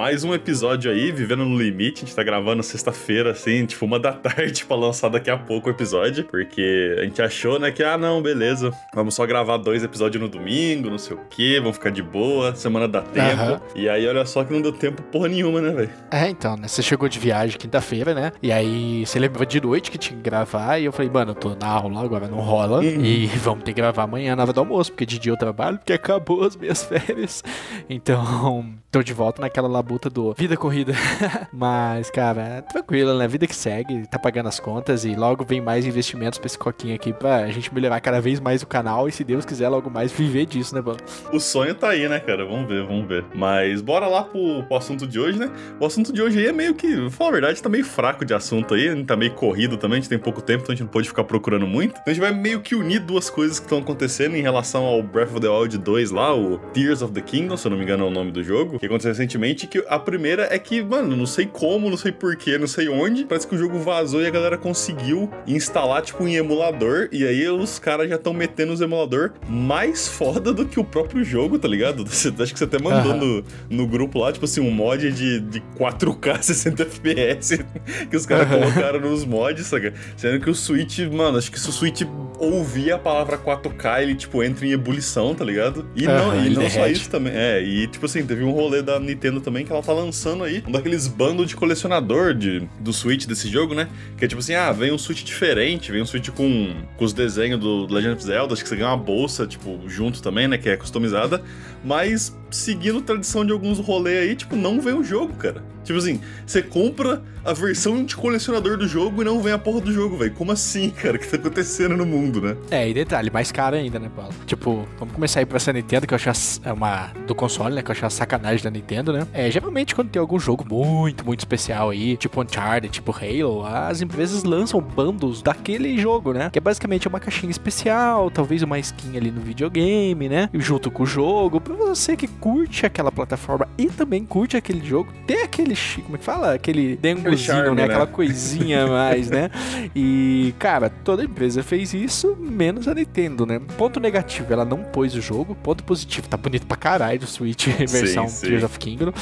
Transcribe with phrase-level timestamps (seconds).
[0.00, 2.02] Mais um episódio aí, vivendo no limite.
[2.02, 5.68] A gente tá gravando sexta-feira, assim, tipo uma da tarde pra lançar daqui a pouco
[5.68, 6.24] o episódio.
[6.24, 8.72] Porque a gente achou, né, que, ah, não, beleza.
[8.94, 12.54] Vamos só gravar dois episódios no domingo, não sei o quê, vamos ficar de boa,
[12.54, 13.42] semana dá tempo.
[13.42, 13.60] Aham.
[13.76, 15.90] E aí, olha só que não deu tempo porra nenhuma, né, velho?
[16.10, 16.66] É, então, né?
[16.66, 18.32] Você chegou de viagem quinta-feira, né?
[18.42, 20.78] E aí você lembrou de noite que tinha que gravar.
[20.78, 22.78] E eu falei, mano, eu tô na aula agora, não rola.
[22.78, 23.04] Uhum.
[23.04, 25.76] E vamos ter que gravar amanhã na hora do almoço, porque de dia eu trabalho,
[25.76, 27.44] porque acabou as minhas férias.
[27.86, 30.92] Então, tô de volta naquela labuta do vida corrida.
[31.52, 33.26] Mas, cara, é tranquilo, né?
[33.26, 36.94] Vida que segue, tá pagando as contas e logo vem mais investimentos pra esse coquinho
[36.94, 40.12] aqui pra gente melhorar cada vez mais o canal e, se Deus quiser, logo mais
[40.12, 40.98] viver disso, né, mano?
[41.32, 42.44] O sonho tá aí, né, cara?
[42.44, 43.24] Vamos ver, vamos ver.
[43.34, 45.50] Mas bora lá pro, pro assunto de hoje, né?
[45.80, 48.32] O assunto de hoje aí é meio que, falar a verdade, tá meio fraco de
[48.32, 48.88] assunto aí.
[48.88, 51.08] A tá meio corrido também, a gente tem pouco tempo, então a gente não pode
[51.08, 51.92] ficar procurando muito.
[51.92, 55.02] Então a gente vai meio que unir duas coisas que estão acontecendo em relação ao
[55.02, 57.82] Breath of the Wild 2 lá, o Tears of the Kingdom, se eu não me
[57.82, 61.16] engano é o nome do jogo, que aconteceu recentemente, que a primeira é que, mano,
[61.16, 64.26] não sei como, não sei porquê, não sei onde, parece que o jogo vazou e
[64.26, 68.80] a galera conseguiu instalar, tipo, em emulador, e aí os caras já estão metendo os
[68.80, 72.04] emulador mais foda do que o próprio jogo, tá ligado?
[72.10, 73.20] Você, acho que você até mandou Aham.
[73.20, 77.64] no, no grupo lá, tipo assim, um mod de, de 4K 60 FPS
[78.10, 78.60] que os caras Aham.
[78.60, 79.92] colocaram nos mods, saca?
[80.16, 82.02] Sendo que o Switch, mano, acho que se o Switch
[82.38, 85.86] ouvir a palavra 4K, ele, tipo, entra em ebulição, tá ligado?
[85.94, 87.32] E não, Aham, e não só isso também.
[87.34, 90.64] É, e tipo assim, teve um rolê da Nintendo também que ela tá lançando aí
[90.66, 93.88] um daqueles bandos de colecionador de, do Switch desse jogo, né?
[94.18, 97.12] Que é tipo assim, ah, vem um Switch diferente, vem um Switch com, com os
[97.12, 100.58] desenhos do Legend of Zelda, acho que você ganha uma bolsa, tipo, junto também, né?
[100.58, 101.42] Que é customizada.
[101.84, 105.62] Mas, seguindo tradição de alguns rolês aí, tipo, não vem o jogo, cara.
[105.82, 109.80] Tipo assim, você compra a versão de colecionador do jogo e não vem a porra
[109.80, 110.32] do jogo, velho.
[110.34, 111.16] Como assim, cara?
[111.16, 112.54] O que tá acontecendo no mundo, né?
[112.70, 114.32] É, e detalhe, mais caro ainda, né, Paulo?
[114.46, 117.10] Tipo, vamos começar aí pra essa Nintendo, que eu achei a- é uma.
[117.26, 117.82] do console, né?
[117.82, 119.26] Que eu achei a sacanagem da Nintendo, né?
[119.32, 124.02] É, geralmente quando tem algum jogo muito, muito especial aí, tipo Uncharted, tipo Halo, as
[124.02, 126.50] empresas lançam bundles daquele jogo, né?
[126.52, 130.50] Que é basicamente uma caixinha especial, talvez uma skin ali no videogame, né?
[130.52, 135.12] Junto com o jogo, pra você que curte aquela plataforma e também curte aquele jogo,
[135.26, 135.74] ter aquele.
[136.02, 136.54] Como é que fala?
[136.54, 137.82] Aquele dengozinho, né?
[137.82, 137.84] né?
[137.84, 139.50] Aquela coisinha a mais, né?
[139.94, 143.60] E, cara, toda empresa fez isso, menos a Nintendo, né?
[143.76, 145.54] Ponto negativo, ela não pôs o jogo.
[145.54, 148.46] Ponto positivo, tá bonito pra caralho do Switch versão sim.
[148.46, 149.12] Tears of Kingdom.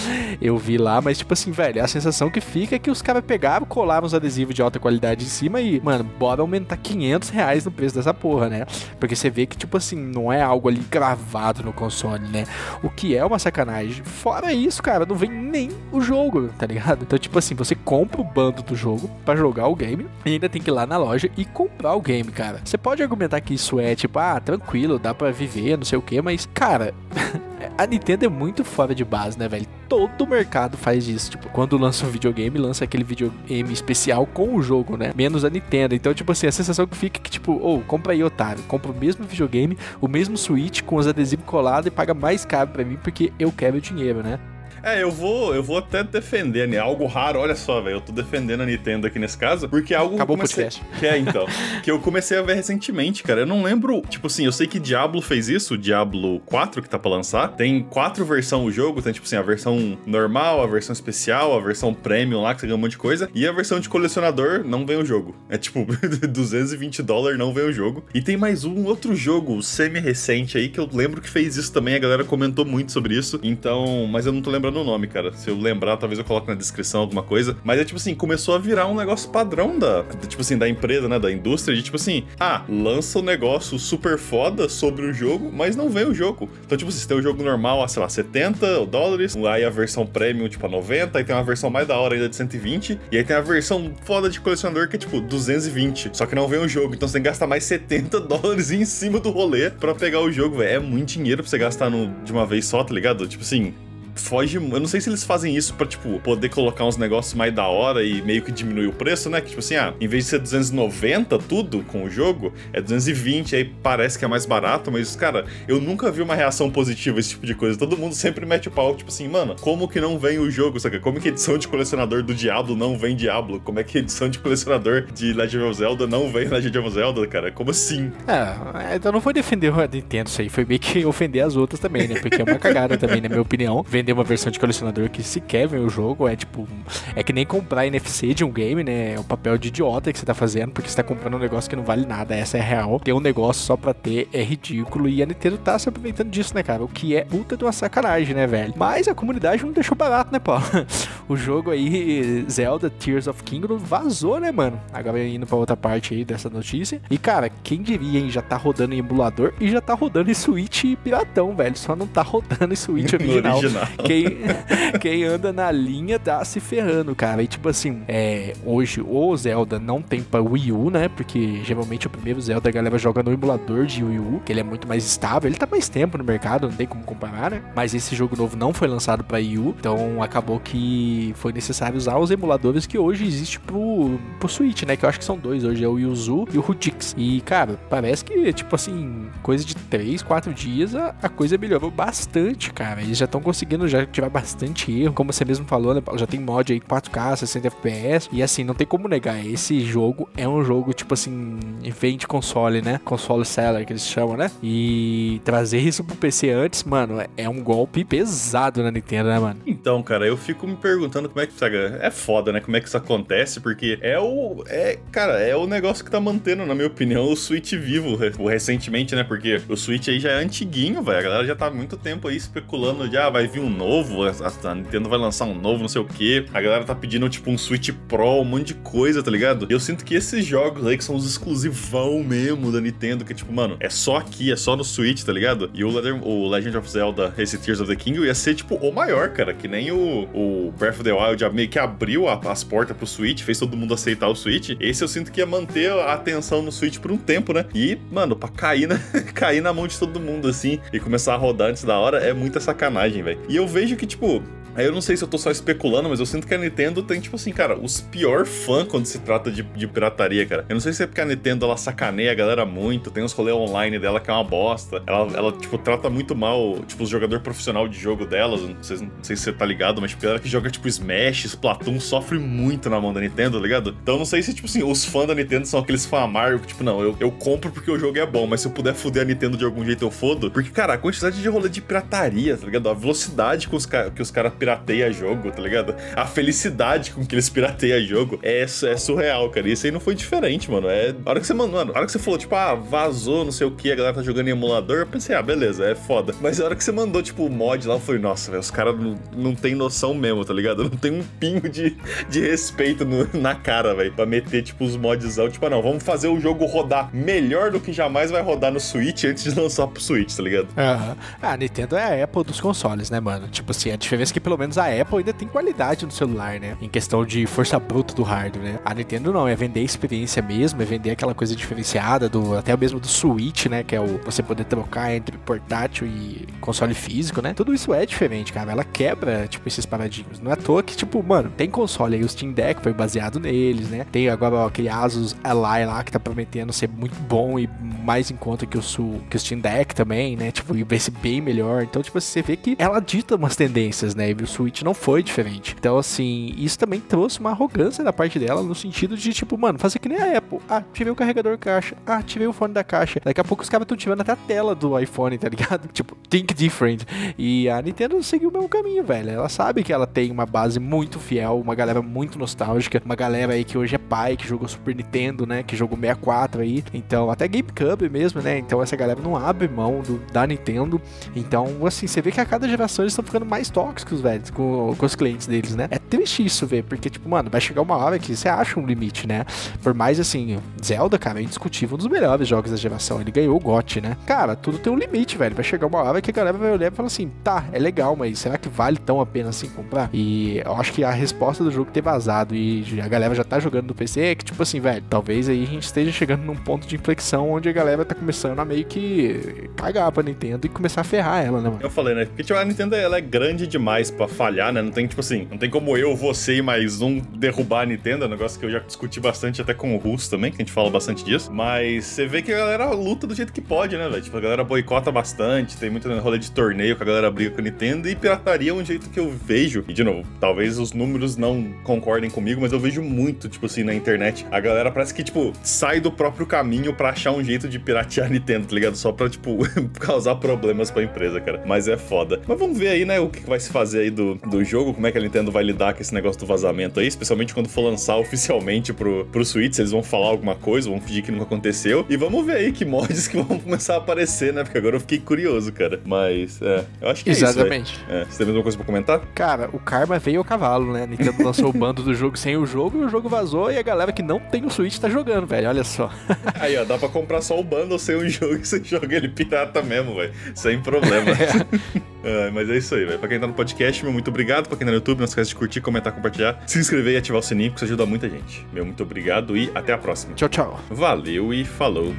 [0.40, 3.24] Eu vi lá, mas, tipo assim, velho, a sensação que fica é que os caras
[3.24, 7.64] pegaram, colaram os adesivos de alta qualidade em cima e, mano, bora aumentar 500 reais
[7.64, 8.66] no preço dessa porra, né?
[8.98, 12.37] Porque você vê que, tipo assim, não é algo ali gravado no console, né?
[12.82, 14.02] O que é uma sacanagem.
[14.04, 17.02] Fora isso, cara, não vem nem o jogo, tá ligado?
[17.02, 20.48] Então, tipo assim, você compra o bando do jogo pra jogar o game e ainda
[20.48, 22.60] tem que ir lá na loja e comprar o game, cara.
[22.64, 26.02] Você pode argumentar que isso é tipo, ah, tranquilo, dá pra viver, não sei o
[26.02, 26.94] que, mas, cara.
[27.78, 29.64] A Nintendo é muito fora de base, né, velho?
[29.88, 31.30] Todo mercado faz isso.
[31.30, 35.12] Tipo, quando lança um videogame, lança aquele videogame especial com o jogo, né?
[35.14, 35.94] Menos a Nintendo.
[35.94, 38.64] Então, tipo assim, a sensação que fica é que, tipo, ô, compra aí, otário.
[38.64, 42.68] Compra o mesmo videogame, o mesmo Switch com os adesivos colados e paga mais caro
[42.70, 44.40] pra mim porque eu quero o dinheiro, né?
[44.88, 46.78] É, eu vou, eu vou até defender, né?
[46.78, 47.96] Algo raro, olha só, velho.
[47.96, 50.64] Eu tô defendendo a Nintendo aqui nesse caso, porque é algo Acabou que o comecei...
[50.64, 50.98] podcast.
[50.98, 51.46] Que é, então.
[51.82, 53.40] que eu comecei a ver recentemente, cara.
[53.40, 54.00] Eu não lembro.
[54.08, 57.48] Tipo assim, eu sei que Diablo fez isso, o Diablo 4 que tá pra lançar.
[57.48, 61.60] Tem quatro versões o jogo, tem, tipo assim, a versão normal, a versão especial, a
[61.60, 63.28] versão premium lá, que você ganha um monte de coisa.
[63.34, 65.36] E a versão de colecionador não vem o jogo.
[65.50, 65.86] É tipo,
[66.26, 68.02] 220 dólares não vem o jogo.
[68.14, 71.94] E tem mais um outro jogo semi-recente aí que eu lembro que fez isso também.
[71.94, 73.38] A galera comentou muito sobre isso.
[73.42, 75.32] Então, mas eu não tô lembrando o nome, cara.
[75.32, 77.56] Se eu lembrar, talvez eu coloque na descrição alguma coisa.
[77.64, 81.08] Mas é tipo assim, começou a virar um negócio padrão da, tipo assim, da empresa,
[81.08, 85.50] né, da indústria, de tipo assim, ah, lança um negócio super foda sobre o jogo,
[85.52, 86.48] mas não vem o jogo.
[86.64, 89.70] Então, tipo, assim, você tem o jogo normal a, sei lá, 70 dólares, aí a
[89.70, 92.98] versão premium, tipo, a 90, aí tem uma versão mais da hora ainda de 120,
[93.10, 96.10] e aí tem a versão foda de colecionador que é, tipo, 220.
[96.12, 98.84] Só que não vem o jogo, então você tem que gastar mais 70 dólares em
[98.84, 100.76] cima do rolê pra pegar o jogo, velho.
[100.76, 103.26] É muito dinheiro pra você gastar no, de uma vez só, tá ligado?
[103.26, 103.74] Tipo assim,
[104.20, 104.56] foge.
[104.56, 107.66] Eu não sei se eles fazem isso pra, tipo, poder colocar uns negócios mais da
[107.66, 109.40] hora e meio que diminuir o preço, né?
[109.40, 113.56] Que, tipo assim, ah, em vez de ser 290 tudo com o jogo, é 220,
[113.56, 117.30] aí parece que é mais barato, mas, cara, eu nunca vi uma reação positiva esse
[117.30, 117.78] tipo de coisa.
[117.78, 120.78] Todo mundo sempre mete o pau, tipo assim, mano, como que não vem o jogo,
[120.78, 120.98] saca?
[120.98, 123.60] Como que edição de colecionador do Diablo não vem Diablo?
[123.60, 127.26] Como é que edição de colecionador de Legend of Zelda não vem Legend of Zelda,
[127.26, 127.50] cara?
[127.52, 128.10] Como assim?
[128.26, 131.80] É, então não foi defender a Nintendo isso aí, foi meio que ofender as outras
[131.80, 132.18] também, né?
[132.20, 133.84] Porque é uma cagada também, na minha opinião.
[133.88, 136.26] Vender vender uma versão de colecionador que sequer vem o jogo.
[136.26, 136.66] É tipo.
[137.14, 139.14] É que nem comprar NFC de um game, né?
[139.14, 141.68] É o papel de idiota que você tá fazendo, porque você tá comprando um negócio
[141.68, 142.34] que não vale nada.
[142.34, 142.98] Essa é real.
[143.00, 145.08] Ter um negócio só pra ter é ridículo.
[145.08, 146.82] E a Nintendo tá se aproveitando disso, né, cara?
[146.82, 148.74] O que é puta de uma sacanagem, né, velho?
[148.76, 150.64] Mas a comunidade não deixou barato, né, Paulo?
[151.28, 154.80] o jogo aí, Zelda Tears of Kingdom, vazou, né, mano?
[154.92, 157.00] Agora indo pra outra parte aí dessa notícia.
[157.10, 158.30] E, cara, quem diria, hein?
[158.30, 161.76] Já tá rodando em emulador e já tá rodando em Switch piratão, velho.
[161.76, 163.58] Só não tá rodando em Switch original.
[163.58, 163.88] original.
[164.04, 164.38] Quem,
[165.00, 167.42] quem anda na linha tá se ferrando, cara.
[167.42, 171.08] E, tipo assim, é, hoje o Zelda não tem pra Wii U, né?
[171.08, 174.60] Porque geralmente o primeiro Zelda a galera joga no emulador de Wii U, que ele
[174.60, 175.48] é muito mais estável.
[175.48, 177.62] Ele tá mais tempo no mercado, não tem como comparar, né?
[177.74, 181.96] Mas esse jogo novo não foi lançado pra Wii U, então acabou que foi necessário
[181.96, 184.96] usar os emuladores que hoje existe pro, pro Switch, né?
[184.96, 187.14] Que eu acho que são dois hoje, é o Yuzu e o Rutix.
[187.16, 191.90] E, cara, parece que, tipo assim, coisa de 3, 4 dias, a, a coisa melhorou
[191.90, 193.02] bastante, cara.
[193.02, 195.12] Eles já estão conseguindo já tirar bastante erro.
[195.12, 196.02] Como você mesmo falou, né?
[196.16, 198.28] Já tem mod aí 4K, 60 FPS.
[198.32, 199.44] E assim, não tem como negar.
[199.44, 201.58] Esse jogo é um jogo, tipo assim,
[202.00, 203.00] vem de console, né?
[203.04, 204.50] Console seller que eles chamam, né?
[204.62, 209.60] E trazer isso pro PC antes, mano, é um golpe pesado na Nintendo, né, mano?
[209.66, 211.54] Então, cara, eu fico me perguntando como é que,
[212.00, 212.60] é foda, né?
[212.60, 214.64] Como é que isso acontece, porque é o.
[214.66, 219.14] É, cara, é o negócio que tá mantendo, na minha opinião, o Switch vivo recentemente,
[219.14, 219.24] né?
[219.24, 221.18] Porque o Switch aí já é antiguinho, velho.
[221.18, 224.24] A galera já tá há muito tempo aí especulando de, ah, vai vir um novo,
[224.24, 226.46] a, Nintendo vai lançar um novo, não sei o quê.
[226.52, 229.66] A galera tá pedindo, tipo, um Switch Pro, um monte de coisa, tá ligado?
[229.68, 233.34] E eu sinto que esses jogos aí que são os exclusivão mesmo da Nintendo, que,
[233.34, 235.70] tipo, mano, é só aqui, é só no Switch, tá ligado?
[235.74, 238.92] E o, o Legend of Zelda, esse Tears of the King, ia ser, tipo, o
[238.92, 239.54] maior, cara.
[239.54, 243.06] Que nem o, o Breath of the Wild meio que abriu a, as portas pro
[243.06, 244.76] Switch, fez todo mundo aceitar o Switch.
[244.80, 247.64] Esse eu sinto que ia manter a atenção no Switch por um tempo, né?
[247.74, 248.88] E, mano, pra cair
[249.34, 252.32] cair na mão de todo mundo, assim, e começar a rodar antes da hora, é
[252.32, 253.40] muita sacanagem, velho.
[253.48, 254.42] E eu vejo que, tipo,
[254.78, 257.02] Aí eu não sei se eu tô só especulando, mas eu sinto que a Nintendo
[257.02, 260.64] tem, tipo assim, cara, os pior fã quando se trata de, de pirataria, cara.
[260.68, 263.32] Eu não sei se é porque a Nintendo ela sacaneia a galera muito, tem os
[263.32, 265.02] rolês online dela que é uma bosta.
[265.04, 268.60] Ela, ela tipo, trata muito mal, tipo, os jogador profissional de jogo delas.
[268.60, 271.46] Não sei, não sei se você tá ligado, mas, tipo, ela que joga, tipo, Smash,
[271.46, 273.96] Splatoon, sofre muito na mão da Nintendo, tá ligado?
[274.00, 276.64] Então eu não sei se, tipo assim, os fãs da Nintendo são aqueles fãs amargos,
[276.68, 279.22] tipo, não, eu, eu compro porque o jogo é bom, mas se eu puder foder
[279.22, 280.52] a Nintendo de algum jeito, eu fodo.
[280.52, 282.88] Porque, cara, a quantidade de rolê de pirataria, tá ligado?
[282.88, 285.94] A velocidade com os que os caras pirateia jogo, tá ligado?
[286.14, 289.68] A felicidade com que eles pirateia jogo é, é surreal, cara.
[289.68, 290.88] Isso aí não foi diferente, mano.
[290.88, 291.14] É.
[291.24, 293.52] A hora que você mandou, mano, a hora que você falou, tipo, ah, vazou, não
[293.52, 296.34] sei o que, a galera tá jogando em emulador, eu pensei, ah, beleza, é foda.
[296.40, 298.70] Mas a hora que você mandou, tipo, o mod lá, eu falei, nossa, velho, os
[298.70, 300.84] caras não, não tem noção mesmo, tá ligado?
[300.88, 301.96] Não tem um pingo de,
[302.28, 304.12] de respeito no, na cara, velho.
[304.12, 307.80] Pra meter, tipo, os modzão, tipo, ah, não, vamos fazer o jogo rodar melhor do
[307.80, 310.68] que jamais vai rodar no Switch antes de lançar pro Switch, tá ligado?
[310.68, 311.16] Uhum.
[311.40, 313.48] Ah, Nintendo é a Apple dos consoles, né, mano?
[313.48, 316.58] Tipo assim, a diferença é que pelo menos a Apple ainda tem qualidade no celular,
[316.60, 316.76] né?
[316.80, 318.78] Em questão de força bruta do hardware, né?
[318.84, 323.00] A Nintendo não, é vender experiência mesmo, é vender aquela coisa diferenciada do até mesmo
[323.00, 323.82] do Switch, né?
[323.82, 327.54] Que é o você poder trocar entre portátil e console físico, né?
[327.54, 328.72] Tudo isso é diferente, cara.
[328.72, 330.40] Ela quebra, tipo, esses paradigmas.
[330.40, 333.38] Não é à toa que, tipo, mano, tem console aí, o Steam Deck foi baseado
[333.38, 334.06] neles, né?
[334.10, 337.68] Tem agora ó, aquele Asus Ally lá que tá prometendo ser muito bom e
[338.04, 338.82] mais em conta que o,
[339.30, 340.50] que o Steam Deck também, né?
[340.50, 341.82] Tipo, e vai ser bem melhor.
[341.82, 344.30] Então, tipo, você vê que ela dita umas tendências, né?
[344.30, 345.76] E Switch não foi diferente.
[345.78, 349.78] Então, assim, isso também trouxe uma arrogância da parte dela no sentido de, tipo, mano,
[349.78, 350.58] fazer que nem a Apple.
[350.68, 351.96] Ah, tirei o carregador caixa.
[352.06, 353.20] Ah, tirei o fone da caixa.
[353.24, 355.88] Daqui a pouco os caras estão tirando até a tela do iPhone, tá ligado?
[355.98, 357.04] Tipo, think different.
[357.36, 359.30] E a Nintendo seguiu o mesmo caminho, velho.
[359.30, 363.54] Ela sabe que ela tem uma base muito fiel, uma galera muito nostálgica, uma galera
[363.54, 365.62] aí que hoje é pai, que jogou Super Nintendo, né?
[365.62, 366.84] Que jogou 64 aí.
[366.92, 368.58] Então, até GameCube mesmo, né?
[368.58, 371.00] Então, essa galera não abre mão do, da Nintendo.
[371.34, 374.94] Então, assim, você vê que a cada geração eles estão ficando mais tóxicos, velho, com,
[374.96, 375.88] com os clientes deles, né?
[375.90, 378.86] É triste isso ver, porque, tipo, mano, vai chegar uma hora que você acha um
[378.86, 379.44] limite, né?
[379.82, 383.20] Por mais assim, Zelda, cara, é indiscutível um dos melhores jogos da geração.
[383.20, 384.16] Ele ganhou o GOT, né?
[384.26, 385.54] Cara, tudo tem um limite, velho.
[385.54, 388.16] Vai chegar uma hora que a galera vai olhar e falar assim: tá, é legal,
[388.16, 390.10] mas será que vale tão a pena assim comprar?
[390.12, 393.58] E eu acho que a resposta do jogo ter vazado e a galera já tá
[393.58, 396.56] jogando no PC é que, tipo assim, velho, talvez aí a gente esteja chegando num
[396.56, 400.68] ponto de inflexão onde a galera tá começando a meio que cagar pra Nintendo e
[400.68, 401.80] começar a ferrar ela, né, mano?
[401.82, 402.24] Eu falei, né?
[402.24, 404.80] Porque tipo, a Nintendo ela é grande demais pra falhar, né?
[404.80, 408.24] Não tem, tipo assim, não tem como eu, você e mais um derrubar a Nintendo,
[408.24, 410.64] é um negócio que eu já discuti bastante até com o Russo também, que a
[410.64, 411.52] gente fala bastante disso.
[411.52, 414.22] Mas você vê que a galera luta do jeito que pode, né, velho?
[414.22, 417.60] Tipo, a galera boicota bastante, tem muito rolê de torneio que a galera briga com
[417.60, 419.84] a Nintendo e pirataria é um jeito que eu vejo.
[419.88, 423.82] E de novo, talvez os números não concordem comigo, mas eu vejo muito, tipo assim,
[423.82, 424.46] na internet.
[424.50, 428.26] A galera parece que, tipo, sai do próprio caminho para achar um jeito de piratear
[428.26, 428.96] a Nintendo, tá ligado?
[428.96, 429.58] Só pra, tipo,
[429.98, 431.62] causar problemas pra empresa, cara.
[431.66, 432.40] Mas é foda.
[432.46, 435.06] Mas vamos ver aí, né, o que vai se fazer aí do, do jogo, como
[435.06, 437.82] é que a Nintendo vai lidar com esse negócio do vazamento aí, especialmente quando for
[437.82, 442.04] lançar oficialmente pro, pro Switch, eles vão falar alguma coisa, vão fingir que nunca aconteceu.
[442.08, 444.64] E vamos ver aí que mods que vão começar a aparecer, né?
[444.64, 446.00] Porque agora eu fiquei curioso, cara.
[446.04, 447.98] Mas, é, eu acho que Exatamente.
[448.08, 449.20] é isso, é, Você tem alguma coisa pra comentar?
[449.34, 451.06] Cara, o karma veio ao cavalo, né?
[451.06, 453.82] Nintendo lançou o bando do jogo sem o jogo e o jogo vazou e a
[453.82, 455.68] galera que não tem o Switch tá jogando, velho.
[455.68, 456.10] Olha só.
[456.54, 459.28] Aí, ó, dá pra comprar só o bundle sem o jogo e você joga ele
[459.28, 460.32] pirata mesmo, velho.
[460.54, 461.30] Sem problema.
[461.30, 462.17] É.
[462.22, 463.18] é, mas é isso aí, velho.
[463.18, 464.68] Pra quem tá no podcast, meu muito obrigado.
[464.68, 467.40] Pra quem tá no YouTube, não esquece de curtir, comentar, compartilhar, se inscrever e ativar
[467.40, 468.66] o sininho, que isso ajuda muita gente.
[468.72, 470.34] Meu muito obrigado e até a próxima.
[470.34, 470.80] Tchau, tchau.
[470.90, 472.14] Valeu e falou.